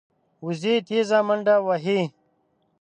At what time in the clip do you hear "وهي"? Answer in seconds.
1.67-1.99